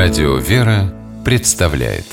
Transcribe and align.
Радио 0.00 0.36
«Вера» 0.36 0.94
представляет 1.24 2.04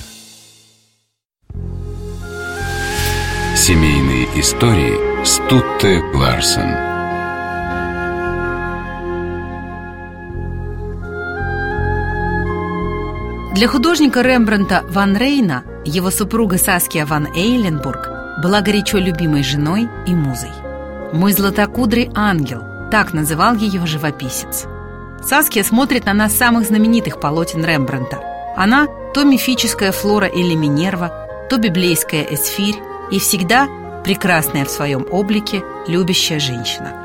Семейные 3.55 4.25
истории 4.39 5.23
Стутте 5.23 6.01
Ларсен 6.15 6.71
Для 13.53 13.67
художника 13.67 14.23
Рембранта 14.23 14.83
Ван 14.89 15.15
Рейна 15.15 15.63
его 15.85 16.09
супруга 16.09 16.57
Саския 16.57 17.05
Ван 17.05 17.27
Эйленбург 17.35 18.09
была 18.41 18.61
горячо 18.61 18.97
любимой 18.97 19.43
женой 19.43 19.87
и 20.07 20.15
музой. 20.15 20.49
«Мой 21.13 21.33
златокудрый 21.33 22.09
ангел»– 22.15 22.63
так 22.91 23.13
называл 23.13 23.53
ее 23.53 23.85
живописец. 23.85 24.65
Саския 25.25 25.63
смотрит 25.63 26.05
на 26.05 26.13
нас 26.13 26.35
самых 26.35 26.67
знаменитых 26.67 27.19
полотен 27.19 27.65
Рембранта. 27.65 28.23
Она 28.55 28.87
то 29.13 29.23
мифическая 29.23 29.91
Флора 29.91 30.27
или 30.27 30.53
Минерва, 30.53 31.47
то 31.49 31.57
библейская 31.57 32.23
Эсфирь 32.29 32.75
и 33.11 33.17
всегда 33.17 33.67
прекрасная 34.03 34.65
в 34.65 34.69
своем 34.69 35.07
облике, 35.11 35.63
любящая 35.87 36.39
женщина. 36.39 37.01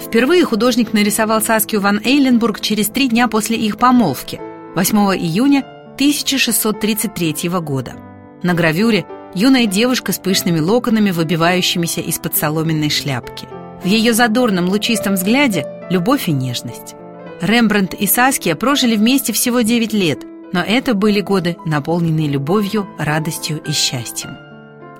Впервые 0.00 0.44
художник 0.44 0.92
нарисовал 0.92 1.40
Саскию 1.40 1.80
ван 1.80 2.00
Эйленбург 2.02 2.60
через 2.60 2.88
три 2.88 3.08
дня 3.08 3.28
после 3.28 3.56
их 3.56 3.78
помолвки, 3.78 4.40
8 4.74 4.98
июня 5.16 5.60
1633 5.94 7.48
года. 7.60 7.92
На 8.42 8.54
гравюре 8.54 9.06
юная 9.34 9.66
девушка 9.66 10.12
с 10.12 10.18
пышными 10.18 10.58
локонами, 10.58 11.12
выбивающимися 11.12 12.00
из-под 12.00 12.36
соломенной 12.36 12.90
шляпки. 12.90 13.59
В 13.82 13.86
ее 13.86 14.12
задорном 14.12 14.68
лучистом 14.68 15.14
взгляде 15.14 15.66
любовь 15.88 16.28
и 16.28 16.32
нежность. 16.32 16.94
Рембрандт 17.40 17.94
и 17.94 18.06
Саския 18.06 18.54
прожили 18.54 18.94
вместе 18.94 19.32
всего 19.32 19.62
9 19.62 19.92
лет, 19.94 20.24
но 20.52 20.60
это 20.60 20.94
были 20.94 21.20
годы, 21.20 21.56
наполненные 21.64 22.28
любовью, 22.28 22.86
радостью 22.98 23.62
и 23.62 23.72
счастьем. 23.72 24.36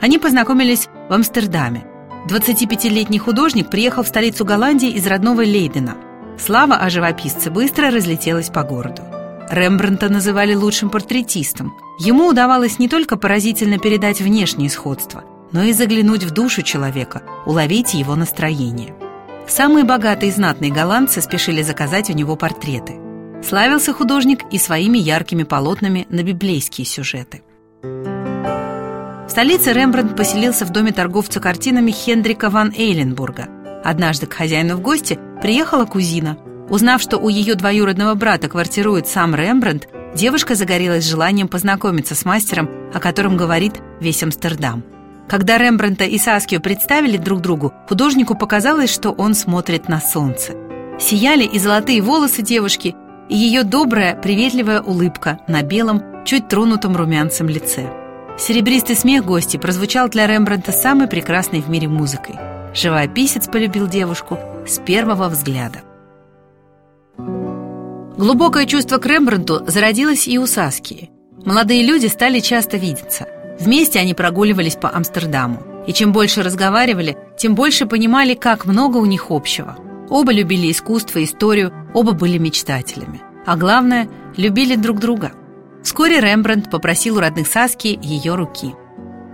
Они 0.00 0.18
познакомились 0.18 0.88
в 1.08 1.12
Амстердаме. 1.12 1.84
25-летний 2.28 3.18
художник 3.18 3.68
приехал 3.68 4.02
в 4.02 4.08
столицу 4.08 4.44
Голландии 4.46 4.90
из 4.90 5.06
родного 5.06 5.42
Лейдена. 5.42 5.96
Слава 6.38 6.76
о 6.76 6.88
живописце 6.88 7.50
быстро 7.50 7.90
разлетелась 7.90 8.48
по 8.48 8.62
городу. 8.62 9.02
Рембрандта 9.50 10.08
называли 10.08 10.54
лучшим 10.54 10.90
портретистом. 10.90 11.74
Ему 11.98 12.28
удавалось 12.28 12.78
не 12.78 12.88
только 12.88 13.16
поразительно 13.16 13.78
передать 13.78 14.20
внешнее 14.20 14.70
сходство, 14.70 15.24
но 15.52 15.62
и 15.62 15.72
заглянуть 15.72 16.24
в 16.24 16.30
душу 16.30 16.62
человека, 16.62 17.22
уловить 17.46 17.94
его 17.94 18.14
настроение. 18.16 18.94
Самые 19.48 19.84
богатые 19.84 20.30
и 20.30 20.34
знатные 20.34 20.70
голландцы 20.70 21.20
спешили 21.20 21.62
заказать 21.62 22.10
у 22.10 22.12
него 22.12 22.36
портреты. 22.36 22.94
Славился 23.42 23.92
художник 23.92 24.44
и 24.50 24.58
своими 24.58 24.98
яркими 24.98 25.42
полотнами 25.44 26.06
на 26.10 26.22
библейские 26.22 26.84
сюжеты. 26.84 27.42
В 27.82 29.28
столице 29.28 29.72
Рембрандт 29.72 30.16
поселился 30.16 30.64
в 30.66 30.70
доме 30.70 30.92
торговца 30.92 31.40
картинами 31.40 31.90
Хендрика 31.90 32.50
ван 32.50 32.72
Эйленбурга. 32.76 33.48
Однажды 33.84 34.26
к 34.26 34.34
хозяину 34.34 34.76
в 34.76 34.80
гости 34.80 35.18
приехала 35.40 35.84
кузина– 35.84 36.36
Узнав, 36.70 37.02
что 37.02 37.18
у 37.18 37.28
ее 37.28 37.56
двоюродного 37.56 38.14
брата 38.14 38.48
квартирует 38.48 39.08
сам 39.08 39.34
Рембрандт, 39.34 39.88
девушка 40.14 40.54
загорелась 40.54 41.04
желанием 41.04 41.48
познакомиться 41.48 42.14
с 42.14 42.24
мастером, 42.24 42.70
о 42.94 43.00
котором 43.00 43.36
говорит 43.36 43.80
весь 44.00 44.22
Амстердам. 44.22 44.84
Когда 45.30 45.58
Рембрандта 45.58 46.02
и 46.02 46.18
Саскию 46.18 46.60
представили 46.60 47.16
друг 47.16 47.40
другу, 47.40 47.72
художнику 47.88 48.34
показалось, 48.34 48.92
что 48.92 49.12
он 49.12 49.34
смотрит 49.34 49.88
на 49.88 50.00
солнце. 50.00 50.54
Сияли 50.98 51.44
и 51.44 51.56
золотые 51.60 52.02
волосы 52.02 52.42
девушки, 52.42 52.96
и 53.28 53.36
ее 53.36 53.62
добрая, 53.62 54.16
приветливая 54.16 54.82
улыбка 54.82 55.38
на 55.46 55.62
белом, 55.62 56.24
чуть 56.24 56.48
тронутом 56.48 56.96
румянцем 56.96 57.48
лице. 57.48 57.88
Серебристый 58.40 58.96
смех 58.96 59.24
гости 59.24 59.56
прозвучал 59.56 60.08
для 60.08 60.26
Рембрандта 60.26 60.72
самой 60.72 61.06
прекрасной 61.06 61.60
в 61.60 61.70
мире 61.70 61.86
музыкой. 61.86 62.34
Живописец 62.74 63.46
полюбил 63.46 63.86
девушку 63.86 64.36
с 64.66 64.80
первого 64.80 65.28
взгляда. 65.28 65.82
Глубокое 68.16 68.66
чувство 68.66 68.98
к 68.98 69.06
Рембрандту 69.06 69.62
зародилось 69.64 70.26
и 70.26 70.40
у 70.40 70.48
Саски. 70.48 71.08
Молодые 71.44 71.84
люди 71.84 72.06
стали 72.06 72.40
часто 72.40 72.78
видеться. 72.78 73.28
Вместе 73.60 74.00
они 74.00 74.14
прогуливались 74.14 74.76
по 74.76 74.90
Амстердаму. 74.90 75.62
И 75.86 75.92
чем 75.92 76.12
больше 76.12 76.42
разговаривали, 76.42 77.16
тем 77.38 77.54
больше 77.54 77.86
понимали, 77.86 78.34
как 78.34 78.66
много 78.66 78.96
у 78.96 79.06
них 79.06 79.26
общего. 79.30 79.76
Оба 80.08 80.32
любили 80.32 80.70
искусство, 80.70 81.22
историю, 81.22 81.72
оба 81.94 82.12
были 82.12 82.38
мечтателями. 82.38 83.20
А 83.46 83.56
главное, 83.56 84.08
любили 84.36 84.74
друг 84.74 84.98
друга. 84.98 85.32
Вскоре 85.82 86.20
Рембрандт 86.20 86.70
попросил 86.70 87.16
у 87.16 87.20
родных 87.20 87.46
Саски 87.46 87.98
ее 88.02 88.34
руки. 88.34 88.74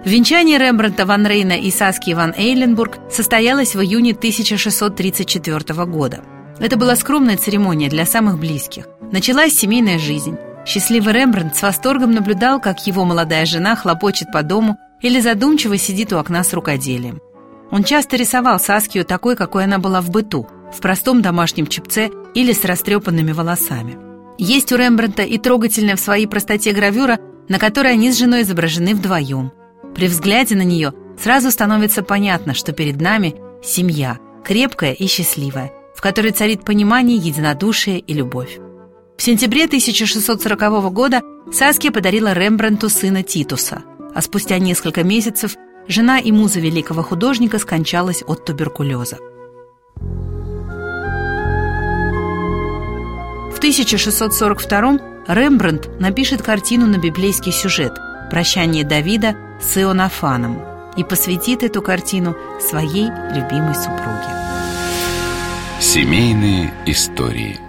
Венчание 0.05 0.59
Рембрандта 0.59 1.07
ван 1.07 1.27
Рейна 1.27 1.59
и 1.59 1.71
Саски 1.71 2.13
ван 2.13 2.35
Эйленбург 2.37 2.99
состоялось 3.11 3.75
в 3.75 3.81
июне 3.81 4.13
1634 4.13 5.85
года– 5.87 6.21
это 6.59 6.79
была 6.79 6.97
скромная 6.97 7.37
церемония 7.37 7.91
для 7.91 8.07
самых 8.07 8.39
близких. 8.39 8.87
Началась 9.13 9.55
семейная 9.55 9.99
жизнь. 9.99 10.37
Счастливый 10.67 11.15
Рембрандт 11.15 11.55
с 11.55 11.63
восторгом 11.63 12.11
наблюдал, 12.11 12.61
как 12.61 12.87
его 12.89 13.05
молодая 13.05 13.47
жена 13.47 13.77
хлопочет 13.77 14.33
по 14.33 14.43
дому 14.43 14.77
или 15.01 15.21
задумчиво 15.21 15.79
сидит 15.79 16.13
у 16.13 16.17
окна 16.17 16.43
с 16.43 16.53
рукоделием. 16.53 17.21
Он 17.71 17.85
часто 17.85 18.17
рисовал 18.17 18.59
Саскию 18.59 19.05
такой, 19.05 19.37
какой 19.37 19.65
она 19.65 19.79
была 19.79 20.01
в 20.01 20.11
быту, 20.11 20.49
в 20.73 20.81
простом 20.81 21.23
домашнем 21.23 21.69
чепце 21.69 22.11
или 22.35 22.53
с 22.53 22.65
растрепанными 22.65 23.31
волосами. 23.31 23.97
Есть 24.39 24.73
у 24.73 24.77
Рембрандта 24.77 25.23
и 25.23 25.39
трогательная 25.39 25.95
в 25.95 26.01
своей 26.01 26.27
простоте 26.27 26.73
гравюра, 26.73 27.21
на 27.49 27.61
которой 27.61 27.93
они 27.93 28.11
с 28.11 28.19
женой 28.19 28.43
изображены 28.43 28.95
вдвоем. 28.95 29.53
При 29.95 30.09
взгляде 30.09 30.57
на 30.57 30.63
нее 30.63 30.93
сразу 31.23 31.53
становится 31.53 32.03
понятно, 32.03 32.55
что 32.55 32.73
перед 32.73 33.01
нами 33.01 33.37
семья, 33.63 34.19
крепкая 34.45 34.93
и 34.93 35.07
счастливая, 35.07 35.73
в 35.95 36.01
которой 36.01 36.33
царит 36.33 36.65
понимание, 36.65 37.17
единодушие 37.17 38.01
и 38.01 38.13
любовь. 38.13 38.59
В 39.17 39.23
сентябре 39.23 39.65
1640 39.65 40.93
года 40.93 41.23
Саския 41.51 41.91
подарила 41.91 42.33
Рембрандту 42.33 42.89
сына 42.91 43.23
Титуса, 43.23 43.83
а 44.15 44.21
спустя 44.21 44.59
несколько 44.59 45.03
месяцев 45.05 45.57
жена 45.89 46.19
и 46.19 46.33
муза 46.33 46.61
великого 46.61 47.03
художника 47.03 47.59
скончалась 47.59 48.23
от 48.27 48.45
туберкулеза. 48.45 49.17
В 53.53 53.59
1642 53.59 54.99
Рембрандт 55.29 55.99
напишет 55.99 56.43
картину 56.43 56.87
на 56.87 56.99
библейский 56.99 57.53
сюжет 57.53 57.95
«Прощание 58.31 58.85
Давида 58.85 59.35
с 59.61 59.79
Ионафаном» 59.79 60.61
и 60.97 61.05
посвятит 61.05 61.63
эту 61.63 61.81
картину 61.81 62.37
своей 62.61 63.09
любимой 63.35 63.75
супруге. 63.75 64.29
Семейные 65.81 66.73
истории– 66.87 67.61